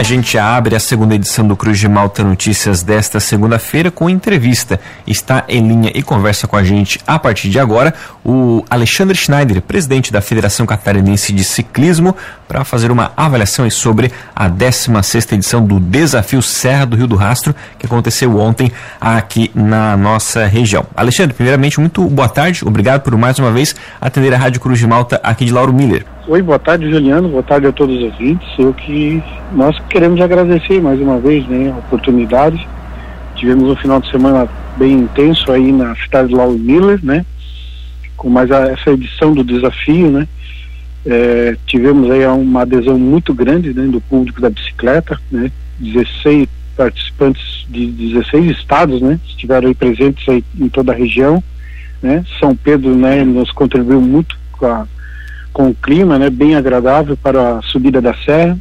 A 0.00 0.02
gente 0.02 0.38
abre 0.38 0.74
a 0.74 0.80
segunda 0.80 1.14
edição 1.14 1.46
do 1.46 1.54
Cruz 1.54 1.78
de 1.78 1.86
Malta 1.86 2.24
Notícias 2.24 2.82
desta 2.82 3.20
segunda-feira 3.20 3.90
com 3.90 4.08
entrevista. 4.08 4.80
Está 5.06 5.44
em 5.46 5.68
linha 5.68 5.92
e 5.94 6.02
conversa 6.02 6.46
com 6.48 6.56
a 6.56 6.64
gente 6.64 6.98
a 7.06 7.18
partir 7.18 7.50
de 7.50 7.60
agora 7.60 7.92
o 8.24 8.64
Alexandre 8.70 9.14
Schneider, 9.14 9.60
presidente 9.60 10.10
da 10.10 10.22
Federação 10.22 10.64
Catarinense 10.64 11.34
de 11.34 11.44
Ciclismo, 11.44 12.16
para 12.48 12.64
fazer 12.64 12.90
uma 12.90 13.12
avaliação 13.14 13.68
sobre 13.68 14.10
a 14.34 14.48
16 14.48 15.32
edição 15.32 15.62
do 15.66 15.78
Desafio 15.78 16.40
Serra 16.40 16.86
do 16.86 16.96
Rio 16.96 17.06
do 17.06 17.16
Rastro, 17.16 17.54
que 17.78 17.84
aconteceu 17.84 18.38
ontem 18.38 18.72
aqui 18.98 19.50
na 19.54 19.98
nossa 19.98 20.46
região. 20.46 20.86
Alexandre, 20.96 21.34
primeiramente, 21.34 21.78
muito 21.78 22.02
boa 22.08 22.26
tarde. 22.26 22.62
Obrigado 22.64 23.02
por 23.02 23.14
mais 23.18 23.38
uma 23.38 23.52
vez 23.52 23.76
atender 24.00 24.32
a 24.32 24.38
Rádio 24.38 24.62
Cruz 24.62 24.78
de 24.78 24.86
Malta 24.86 25.20
aqui 25.22 25.44
de 25.44 25.52
Lauro 25.52 25.74
Miller. 25.74 26.06
Oi, 26.30 26.42
boa 26.42 26.60
tarde, 26.60 26.88
Juliano. 26.88 27.28
Boa 27.28 27.42
tarde 27.42 27.66
a 27.66 27.72
todos 27.72 27.96
os 27.96 28.04
ouvintes. 28.04 28.48
Eu 28.56 28.72
que 28.72 29.20
nós 29.50 29.76
queremos 29.88 30.20
agradecer 30.20 30.80
mais 30.80 31.00
uma 31.00 31.18
vez 31.18 31.44
né, 31.48 31.72
a 31.72 31.78
oportunidade. 31.78 32.68
Tivemos 33.34 33.68
um 33.68 33.74
final 33.74 34.00
de 34.00 34.08
semana 34.12 34.48
bem 34.76 34.92
intenso 34.92 35.50
aí 35.50 35.72
na 35.72 35.92
cidade 35.96 36.28
de 36.28 36.36
Lauro 36.36 36.56
Miller, 36.56 37.04
né? 37.04 37.26
Com 38.16 38.30
mais 38.30 38.48
a, 38.52 38.68
essa 38.68 38.92
edição 38.92 39.34
do 39.34 39.42
desafio, 39.42 40.08
né? 40.08 40.28
É, 41.04 41.56
tivemos 41.66 42.08
aí 42.08 42.24
uma 42.24 42.62
adesão 42.62 42.96
muito 42.96 43.34
grande 43.34 43.74
né, 43.74 43.88
do 43.88 44.00
público 44.00 44.40
da 44.40 44.50
bicicleta, 44.50 45.20
né? 45.32 45.50
16 45.80 46.46
participantes 46.76 47.66
de 47.68 47.86
16 47.86 48.56
estados, 48.56 49.02
né? 49.02 49.18
Estiveram 49.26 49.66
aí 49.66 49.74
presentes 49.74 50.28
aí 50.28 50.44
em 50.60 50.68
toda 50.68 50.92
a 50.92 50.94
região, 50.94 51.42
né? 52.00 52.24
São 52.38 52.54
Pedro, 52.54 52.94
né? 52.94 53.24
Nos 53.24 53.50
contribuiu 53.50 54.00
muito 54.00 54.38
com 54.52 54.66
a 54.66 54.86
com 55.52 55.68
o 55.68 55.74
clima, 55.74 56.18
né, 56.18 56.30
bem 56.30 56.56
agradável 56.56 57.14
para 57.16 57.58
a 57.58 57.62
subida 57.62 58.00
da 58.00 58.14
serra. 58.14 58.58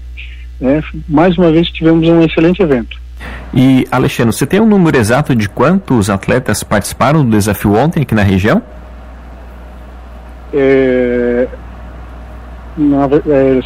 Né. 0.60 0.84
Mais 1.08 1.38
uma 1.38 1.52
vez 1.52 1.70
tivemos 1.70 2.08
um 2.08 2.22
excelente 2.22 2.62
evento. 2.62 2.98
E 3.54 3.86
Alexandre, 3.92 4.34
você 4.34 4.46
tem 4.46 4.60
um 4.60 4.66
número 4.66 4.98
exato 4.98 5.34
de 5.36 5.48
quantos 5.50 6.10
atletas 6.10 6.64
participaram 6.64 7.26
do 7.26 7.32
desafio 7.32 7.76
ontem 7.76 8.04
aqui 8.04 8.16
na 8.16 8.24
região? 8.24 8.62
É, 10.54 11.48
na, 12.78 13.06
é, 13.28 13.60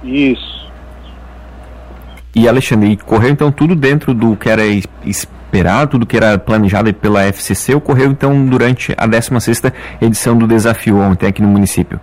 Isso. 0.05 0.57
E 2.35 2.47
Alexandre, 2.47 2.97
correu 2.99 3.31
então 3.31 3.51
tudo 3.51 3.75
dentro 3.75 4.13
do 4.13 4.37
que 4.37 4.51
era 4.51 4.63
esperado, 5.07 5.93
tudo 5.93 6.07
que 6.07 6.19
era 6.19 6.39
planejado 6.39 6.93
pela 6.93 7.25
FCC, 7.25 7.75
ocorreu 7.75 8.11
então 8.11 8.45
durante 8.45 8.93
a 8.93 9.09
16ª 9.09 9.73
edição 10.03 10.37
do 10.37 10.47
desafio 10.47 10.99
ontem 10.99 11.27
aqui 11.27 11.41
no 11.41 11.49
município? 11.49 11.99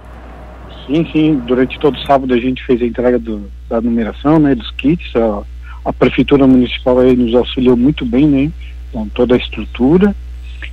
Sim, 0.88 1.08
sim, 1.14 1.42
durante 1.46 1.80
todo 1.80 1.98
sábado 2.00 2.34
a 2.34 2.38
gente 2.38 2.66
fez 2.66 2.82
a 2.82 2.86
entrega 2.86 3.20
do, 3.20 3.50
da 3.70 3.80
numeração, 3.80 4.40
né, 4.40 4.56
dos 4.56 4.70
kits, 4.72 5.16
ó 5.16 5.44
a 5.84 5.92
prefeitura 5.92 6.48
municipal 6.48 7.00
aí 7.00 7.16
nos 7.16 7.34
auxiliou 7.36 7.76
muito 7.76 8.06
bem, 8.06 8.28
né, 8.28 8.52
com 8.92 9.08
toda 9.10 9.36
a 9.36 9.38
estrutura 9.38 10.16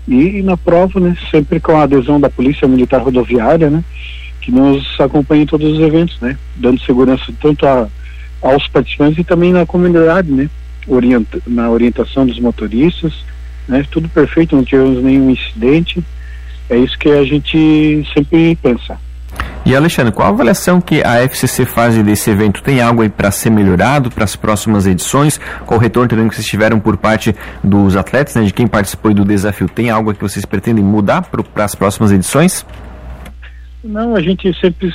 e, 0.06 0.38
e 0.38 0.42
na 0.42 0.56
prova, 0.56 1.00
né, 1.00 1.16
sempre 1.30 1.58
com 1.58 1.72
a 1.72 1.82
adesão 1.82 2.20
da 2.20 2.30
Polícia 2.30 2.68
Militar 2.68 3.02
Rodoviária, 3.02 3.70
né, 3.70 3.84
que 4.40 4.50
nos 4.50 4.98
acompanha 5.00 5.42
em 5.42 5.46
todos 5.46 5.72
os 5.72 5.80
eventos, 5.80 6.20
né, 6.20 6.36
dando 6.56 6.80
segurança 6.80 7.32
tanto 7.40 7.66
a, 7.66 7.88
aos 8.42 8.66
participantes 8.68 9.18
e 9.18 9.24
também 9.24 9.52
na 9.52 9.66
comunidade, 9.66 10.30
né, 10.30 10.48
orienta, 10.86 11.40
na 11.46 11.70
orientação 11.70 12.26
dos 12.26 12.38
motoristas, 12.38 13.24
né, 13.68 13.84
tudo 13.90 14.08
perfeito, 14.08 14.56
não 14.56 14.64
tivemos 14.64 15.02
nenhum 15.02 15.30
incidente, 15.30 16.02
é 16.68 16.78
isso 16.78 16.98
que 16.98 17.08
a 17.08 17.24
gente 17.24 18.06
sempre 18.14 18.56
pensa. 18.62 18.96
E 19.64 19.76
Alexandre, 19.76 20.12
qual 20.12 20.26
a 20.26 20.30
avaliação 20.30 20.80
que 20.80 21.02
a 21.04 21.22
FCC 21.22 21.66
faz 21.66 21.96
desse 22.02 22.30
evento? 22.30 22.62
Tem 22.62 22.80
algo 22.80 23.02
aí 23.02 23.08
para 23.08 23.30
ser 23.30 23.50
melhorado 23.50 24.10
para 24.10 24.24
as 24.24 24.34
próximas 24.34 24.86
edições? 24.86 25.38
Qual 25.66 25.78
o 25.78 25.82
retorno 25.82 26.08
também 26.08 26.28
que 26.28 26.34
vocês 26.34 26.46
tiveram 26.46 26.80
por 26.80 26.96
parte 26.96 27.34
dos 27.62 27.94
atletas, 27.94 28.34
né, 28.34 28.42
de 28.42 28.52
quem 28.52 28.66
participou 28.66 29.12
do 29.12 29.24
desafio? 29.24 29.68
Tem 29.68 29.90
algo 29.90 30.14
que 30.14 30.20
vocês 30.20 30.44
pretendem 30.44 30.82
mudar 30.82 31.22
para 31.22 31.64
as 31.64 31.74
próximas 31.74 32.10
edições? 32.10 32.64
Não, 33.84 34.16
a 34.16 34.20
gente 34.20 34.52
sempre 34.60 34.92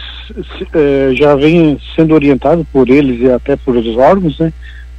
é, 0.74 1.12
já 1.16 1.36
vem 1.36 1.80
sendo 1.96 2.14
orientado 2.14 2.66
por 2.72 2.90
eles 2.90 3.22
e 3.22 3.32
até 3.32 3.56
por 3.56 3.76
os 3.76 3.98
órgãos, 3.98 4.38
né? 4.40 4.52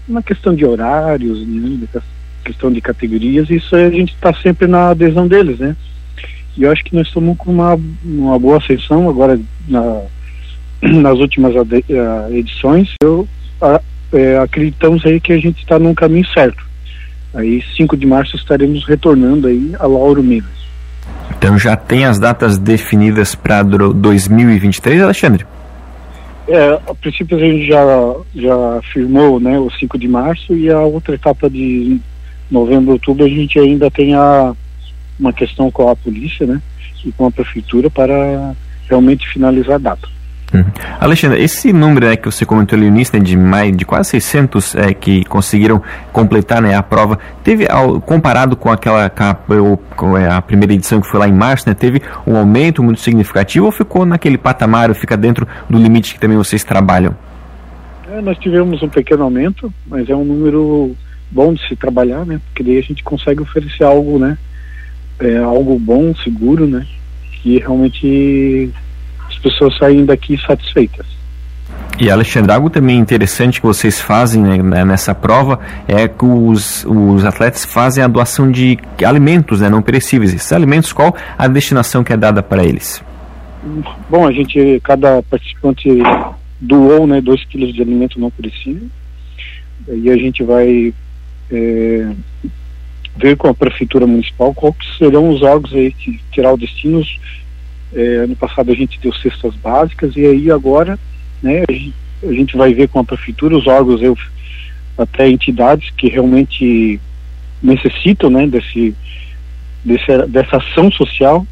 Na 0.09 0.23
questão 0.23 0.55
de 0.55 0.65
horários, 0.65 1.47
né, 1.47 1.89
questão 2.45 2.71
de 2.71 2.81
categorias, 2.81 3.51
isso 3.51 3.75
a 3.75 3.91
gente 3.91 4.15
está 4.15 4.33
sempre 4.33 4.69
na 4.69 4.91
adesão 4.91 5.27
deles, 5.27 5.59
né? 5.59 5.77
E 6.57 6.63
eu 6.63 6.73
acho 6.73 6.83
que 6.85 6.95
nós 6.95 7.07
estamos 7.07 7.37
com 7.37 7.53
uma, 7.53 7.79
uma 8.05 8.39
boa 8.39 8.59
ascensão 8.59 9.09
agora 9.09 9.39
na, 9.69 10.03
nas 10.83 11.19
últimas 11.19 11.55
eh, 11.55 12.29
edições. 12.33 12.95
Eu 13.03 13.29
a, 13.61 13.81
é, 14.13 14.39
acreditamos 14.39 15.05
aí 15.05 15.21
que 15.21 15.33
a 15.33 15.39
gente 15.39 15.59
está 15.61 15.79
num 15.79 15.95
caminho 15.95 16.27
certo. 16.29 16.65
Aí 17.35 17.63
5 17.77 17.97
de 17.97 18.07
março 18.07 18.37
estaremos 18.37 18.87
retornando 18.87 19.47
aí 19.47 19.73
a 19.79 19.87
Lauro 19.87 20.23
Minas. 20.23 20.67
Então 21.37 21.59
já 21.59 21.77
tem 21.77 22.05
as 22.05 22.19
datas 22.19 22.57
definidas 22.57 23.35
para 23.35 23.63
2023, 23.63 25.03
Alexandre? 25.03 25.47
É, 26.49 26.81
a 26.89 26.95
princípio 26.95 27.37
a 27.37 27.41
gente 27.41 27.67
já, 27.67 28.15
já 28.35 28.81
firmou 28.93 29.41
né, 29.41 29.59
o 29.59 29.71
5 29.71 29.99
de 29.99 30.09
março 30.09 30.55
e 30.55 30.71
a 30.71 30.81
outra 30.81 31.15
etapa 31.15 31.51
de 31.51 32.01
novembro, 32.51 32.93
outubro 32.93 33.25
a 33.25 33.29
gente 33.29 33.59
ainda 33.59 33.91
tem 33.91 34.15
a, 34.15 34.55
uma 35.19 35.33
questão 35.33 35.71
com 35.71 35.89
a 35.89 35.97
polícia, 35.97 36.47
né, 36.47 36.61
e 37.05 37.13
com 37.13 37.27
a 37.27 37.31
prefeitura 37.31 37.91
para 37.91 38.55
realmente 38.89 39.29
finalizar 39.29 39.77
a 39.77 39.79
data. 39.79 40.17
Uhum. 40.55 40.65
Alexandre, 41.01 41.43
esse 41.43 41.73
número 41.73 42.07
né, 42.07 42.17
que 42.17 42.27
você 42.27 42.47
comentou 42.47 42.77
ali 42.77 42.89
no 42.89 42.97
início, 42.97 43.19
né, 43.19 43.25
de, 43.25 43.37
mais, 43.37 43.77
de 43.77 43.85
quase 43.85 44.11
600 44.11 44.75
é, 44.77 44.95
que 44.95 45.25
conseguiram 45.25 45.83
completar 46.13 46.63
né, 46.63 46.75
a 46.75 46.83
prova, 46.83 47.19
teve, 47.43 47.67
ao, 47.69 48.01
comparado 48.01 48.57
com 48.57 48.71
aquela 48.71 49.11
com 49.97 50.17
é, 50.17 50.31
a 50.31 50.41
primeira 50.41 50.73
edição 50.73 51.01
que 51.01 51.09
foi 51.09 51.19
lá 51.19 51.29
em 51.29 51.33
março, 51.33 51.69
né, 51.69 51.75
teve 51.75 52.01
um 52.27 52.37
aumento 52.37 52.83
muito 52.83 53.01
significativo 53.01 53.67
ou 53.67 53.73
ficou 53.73 54.07
naquele 54.07 54.39
patamar, 54.39 54.89
ou 54.89 54.95
fica 54.95 55.17
dentro 55.17 55.47
do 55.69 55.79
limite 55.79 56.15
que 56.15 56.21
também 56.21 56.37
vocês 56.37 56.63
trabalham? 56.63 57.17
É, 58.09 58.21
nós 58.21 58.39
tivemos 58.39 58.83
um 58.83 58.89
pequeno 58.89 59.25
aumento, 59.25 59.73
mas 59.87 60.09
é 60.09 60.15
um 60.15 60.25
número 60.25 60.95
bom 61.29 61.53
de 61.53 61.67
se 61.67 61.75
trabalhar, 61.75 62.25
né, 62.25 62.41
porque 62.47 62.63
daí 62.63 62.79
a 62.79 62.83
gente 62.83 63.03
consegue 63.03 63.43
oferecer 63.43 63.83
algo, 63.83 64.19
né, 64.19 64.39
é, 65.21 65.39
algo 65.39 65.79
bom, 65.79 66.15
seguro, 66.17 66.67
né? 66.67 66.87
Que 67.43 67.59
realmente 67.59 68.71
as 69.29 69.39
pessoas 69.39 69.77
saem 69.79 70.05
daqui 70.05 70.37
satisfeitas. 70.39 71.07
E 71.99 72.11
Alexandre, 72.11 72.53
algo 72.53 72.69
também 72.69 72.99
interessante 72.99 73.59
que 73.59 73.67
vocês 73.67 73.99
fazem 73.99 74.43
né, 74.43 74.85
nessa 74.85 75.15
prova 75.15 75.59
é 75.89 76.07
que 76.07 76.27
os, 76.27 76.85
os 76.85 77.25
atletas 77.25 77.65
fazem 77.65 78.05
a 78.05 78.07
doação 78.07 78.51
de 78.51 78.79
alimentos 79.03 79.63
né, 79.63 79.71
não 79.71 79.81
perecíveis. 79.81 80.35
Esses 80.35 80.53
alimentos, 80.53 80.93
qual 80.93 81.17
a 81.39 81.49
destinação 81.49 82.05
que 82.05 82.13
é 82.13 82.17
dada 82.17 82.43
para 82.43 82.63
eles? 82.63 83.03
Bom, 84.11 84.27
a 84.27 84.33
gente, 84.33 84.79
cada 84.85 85.23
participante 85.23 85.89
doou 86.61 87.07
né, 87.07 87.21
2 87.23 87.45
quilos 87.47 87.75
de 87.75 87.81
alimento 87.81 88.21
não 88.21 88.31
perecível. 88.31 88.89
E 89.89 90.11
a 90.11 90.17
gente 90.17 90.45
vai 90.45 90.93
é, 91.51 92.13
ver 93.17 93.37
com 93.37 93.49
a 93.49 93.55
prefeitura 93.55 94.07
municipal 94.07 94.53
quais 94.55 94.77
serão 94.99 95.31
os 95.31 95.43
órgãos 95.43 95.75
aí 95.75 95.93
que 95.93 96.21
terá 96.35 96.53
o 96.53 96.59
destino. 96.59 97.03
É, 97.95 98.17
ano 98.17 98.37
passado 98.37 98.71
a 98.71 98.75
gente 98.75 99.01
deu 99.01 99.13
cestas 99.15 99.55
básicas 99.55 100.15
e 100.17 100.27
aí 100.27 100.51
agora, 100.51 100.99
né, 101.43 101.63
a 102.23 102.33
gente 102.33 102.57
vai 102.57 102.75
ver 102.75 102.89
com 102.89 102.99
a 102.99 103.05
prefeitura 103.05 103.57
os 103.57 103.67
órgãos, 103.67 104.03
eu, 104.03 104.17
até 104.99 105.29
entidades 105.29 105.91
que 105.97 106.09
realmente 106.09 107.01
necessitam, 107.63 108.29
né, 108.29 108.47
desse, 108.47 108.95
desse, 109.85 110.27
dessa 110.29 110.57
ação 110.59 110.91
social. 110.91 111.47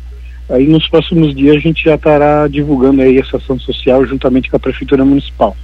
Aí 0.50 0.66
nos 0.66 0.86
próximos 0.88 1.34
dias 1.34 1.56
a 1.56 1.60
gente 1.60 1.84
já 1.84 1.94
estará 1.94 2.46
divulgando 2.48 3.00
aí 3.00 3.18
essa 3.18 3.38
ação 3.38 3.58
social 3.58 4.04
juntamente 4.04 4.50
com 4.50 4.56
a 4.56 4.60
prefeitura 4.60 5.04
municipal. 5.04 5.56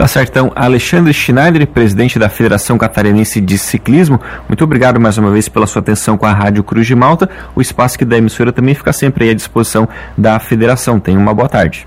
Tá 0.00 0.08
certo, 0.08 0.30
então, 0.30 0.50
Alexandre 0.56 1.12
Schneider, 1.12 1.66
presidente 1.66 2.18
da 2.18 2.30
Federação 2.30 2.78
Catarinense 2.78 3.38
de 3.38 3.58
Ciclismo, 3.58 4.18
muito 4.48 4.64
obrigado 4.64 4.98
mais 4.98 5.18
uma 5.18 5.30
vez 5.30 5.46
pela 5.46 5.66
sua 5.66 5.80
atenção 5.80 6.16
com 6.16 6.24
a 6.24 6.32
Rádio 6.32 6.64
Cruz 6.64 6.86
de 6.86 6.94
Malta. 6.94 7.28
O 7.54 7.60
espaço 7.60 7.98
que 7.98 8.04
da 8.06 8.16
emissora 8.16 8.50
também 8.50 8.74
fica 8.74 8.94
sempre 8.94 9.28
à 9.28 9.34
disposição 9.34 9.86
da 10.16 10.38
federação. 10.38 10.98
Tenha 10.98 11.18
uma 11.18 11.34
boa 11.34 11.50
tarde. 11.50 11.86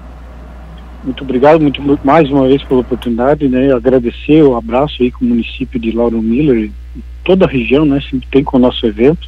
Muito 1.04 1.24
obrigado, 1.24 1.60
muito, 1.60 1.82
mais 2.04 2.30
uma 2.30 2.48
vez 2.48 2.62
pela 2.62 2.82
oportunidade, 2.82 3.48
né? 3.48 3.74
Agradecer 3.74 4.44
o 4.44 4.56
abraço 4.56 5.02
aí 5.02 5.10
com 5.10 5.26
o 5.26 5.30
município 5.30 5.80
de 5.80 5.92
Lauro 5.92 6.22
Miller 6.22 6.66
e 6.66 6.72
toda 7.24 7.46
a 7.46 7.50
região, 7.50 7.84
né? 7.84 8.00
Sempre 8.00 8.28
tem 8.30 8.44
com 8.44 8.58
o 8.58 8.60
nosso 8.60 8.86
evento. 8.86 9.28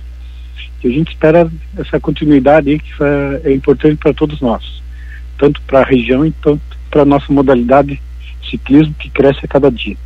E 0.83 0.87
a 0.87 0.91
gente 0.91 1.09
espera 1.09 1.51
essa 1.75 1.99
continuidade 1.99 2.69
aí 2.69 2.77
que 2.77 2.91
é 3.45 3.51
importante 3.51 3.95
para 3.95 4.13
todos 4.13 4.39
nós. 4.41 4.79
tanto 5.39 5.59
para 5.63 5.79
a 5.79 5.83
região 5.83 6.23
e 6.23 6.29
tanto 6.31 6.61
para 6.91 7.01
a 7.01 7.05
nossa 7.05 7.33
modalidade 7.33 7.99
ciclismo 8.49 8.93
que 8.95 9.09
cresce 9.09 9.41
a 9.45 9.47
cada 9.47 9.69
dia. 9.71 9.97